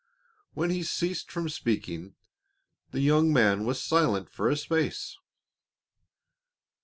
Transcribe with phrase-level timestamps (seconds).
[0.55, 2.15] When he ceased from speaking,
[2.89, 5.15] the young man was silent for a space.